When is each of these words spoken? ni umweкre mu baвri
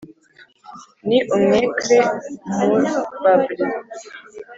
ni 1.07 1.17
umweкre 1.35 1.99
mu 2.55 2.67
baвri 3.21 3.65